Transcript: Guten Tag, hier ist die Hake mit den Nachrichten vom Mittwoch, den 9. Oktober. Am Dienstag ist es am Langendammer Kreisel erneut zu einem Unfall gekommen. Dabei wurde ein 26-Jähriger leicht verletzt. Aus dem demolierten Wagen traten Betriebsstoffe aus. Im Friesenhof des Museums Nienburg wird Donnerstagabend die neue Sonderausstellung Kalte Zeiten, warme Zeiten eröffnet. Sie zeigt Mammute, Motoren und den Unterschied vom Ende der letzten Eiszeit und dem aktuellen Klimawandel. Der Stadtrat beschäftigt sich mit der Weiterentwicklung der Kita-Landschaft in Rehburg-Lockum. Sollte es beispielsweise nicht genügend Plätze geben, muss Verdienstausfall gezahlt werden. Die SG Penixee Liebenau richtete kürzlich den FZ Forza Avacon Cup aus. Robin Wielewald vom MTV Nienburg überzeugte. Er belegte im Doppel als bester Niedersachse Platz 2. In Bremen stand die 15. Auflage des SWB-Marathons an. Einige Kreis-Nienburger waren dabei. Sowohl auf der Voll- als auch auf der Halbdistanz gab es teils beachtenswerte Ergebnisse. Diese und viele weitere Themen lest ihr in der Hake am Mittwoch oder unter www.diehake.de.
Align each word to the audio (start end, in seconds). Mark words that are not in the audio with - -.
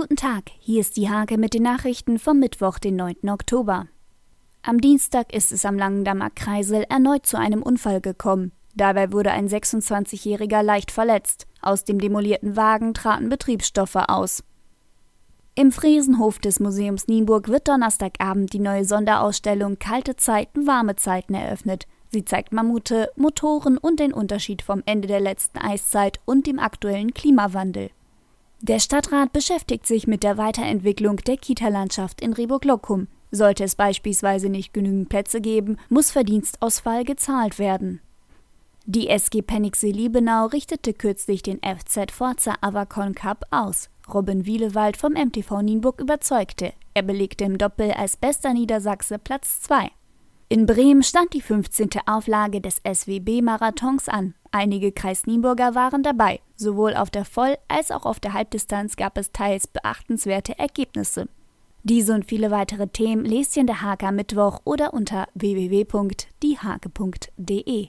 Guten 0.00 0.14
Tag, 0.14 0.52
hier 0.60 0.80
ist 0.80 0.96
die 0.96 1.10
Hake 1.10 1.38
mit 1.38 1.54
den 1.54 1.64
Nachrichten 1.64 2.20
vom 2.20 2.38
Mittwoch, 2.38 2.78
den 2.78 2.94
9. 2.94 3.30
Oktober. 3.30 3.88
Am 4.62 4.80
Dienstag 4.80 5.34
ist 5.34 5.50
es 5.50 5.64
am 5.64 5.76
Langendammer 5.76 6.30
Kreisel 6.30 6.84
erneut 6.88 7.26
zu 7.26 7.36
einem 7.36 7.64
Unfall 7.64 8.00
gekommen. 8.00 8.52
Dabei 8.76 9.10
wurde 9.10 9.32
ein 9.32 9.48
26-Jähriger 9.48 10.62
leicht 10.62 10.92
verletzt. 10.92 11.48
Aus 11.62 11.82
dem 11.82 11.98
demolierten 12.00 12.54
Wagen 12.54 12.94
traten 12.94 13.28
Betriebsstoffe 13.28 13.96
aus. 13.96 14.44
Im 15.56 15.72
Friesenhof 15.72 16.38
des 16.38 16.60
Museums 16.60 17.08
Nienburg 17.08 17.48
wird 17.48 17.66
Donnerstagabend 17.66 18.52
die 18.52 18.60
neue 18.60 18.84
Sonderausstellung 18.84 19.80
Kalte 19.80 20.14
Zeiten, 20.14 20.68
warme 20.68 20.94
Zeiten 20.94 21.34
eröffnet. 21.34 21.88
Sie 22.10 22.24
zeigt 22.24 22.52
Mammute, 22.52 23.10
Motoren 23.16 23.76
und 23.76 23.98
den 23.98 24.12
Unterschied 24.12 24.62
vom 24.62 24.80
Ende 24.86 25.08
der 25.08 25.18
letzten 25.18 25.58
Eiszeit 25.58 26.20
und 26.24 26.46
dem 26.46 26.60
aktuellen 26.60 27.14
Klimawandel. 27.14 27.90
Der 28.60 28.80
Stadtrat 28.80 29.32
beschäftigt 29.32 29.86
sich 29.86 30.08
mit 30.08 30.24
der 30.24 30.36
Weiterentwicklung 30.36 31.18
der 31.18 31.36
Kita-Landschaft 31.36 32.20
in 32.20 32.32
Rehburg-Lockum. 32.32 33.06
Sollte 33.30 33.62
es 33.62 33.76
beispielsweise 33.76 34.48
nicht 34.48 34.74
genügend 34.74 35.08
Plätze 35.08 35.40
geben, 35.40 35.76
muss 35.88 36.10
Verdienstausfall 36.10 37.04
gezahlt 37.04 37.58
werden. 37.58 38.00
Die 38.84 39.08
SG 39.08 39.42
Penixee 39.42 39.92
Liebenau 39.92 40.46
richtete 40.46 40.92
kürzlich 40.94 41.42
den 41.42 41.60
FZ 41.60 42.10
Forza 42.10 42.54
Avacon 42.60 43.14
Cup 43.14 43.44
aus. 43.50 43.90
Robin 44.12 44.46
Wielewald 44.46 44.96
vom 44.96 45.12
MTV 45.12 45.60
Nienburg 45.62 46.00
überzeugte. 46.00 46.72
Er 46.94 47.02
belegte 47.02 47.44
im 47.44 47.58
Doppel 47.58 47.92
als 47.92 48.16
bester 48.16 48.54
Niedersachse 48.54 49.18
Platz 49.18 49.60
2. 49.60 49.90
In 50.50 50.64
Bremen 50.64 51.02
stand 51.02 51.34
die 51.34 51.42
15. 51.42 51.90
Auflage 52.06 52.62
des 52.62 52.80
SWB-Marathons 52.82 54.08
an. 54.08 54.32
Einige 54.50 54.92
Kreis-Nienburger 54.92 55.74
waren 55.74 56.02
dabei. 56.02 56.40
Sowohl 56.56 56.96
auf 56.96 57.10
der 57.10 57.26
Voll- 57.26 57.58
als 57.68 57.90
auch 57.90 58.06
auf 58.06 58.18
der 58.18 58.32
Halbdistanz 58.32 58.96
gab 58.96 59.18
es 59.18 59.30
teils 59.30 59.66
beachtenswerte 59.66 60.58
Ergebnisse. 60.58 61.28
Diese 61.82 62.14
und 62.14 62.24
viele 62.24 62.50
weitere 62.50 62.88
Themen 62.88 63.26
lest 63.26 63.56
ihr 63.56 63.60
in 63.60 63.66
der 63.66 63.82
Hake 63.82 64.06
am 64.06 64.16
Mittwoch 64.16 64.60
oder 64.64 64.94
unter 64.94 65.28
www.diehake.de. 65.34 67.86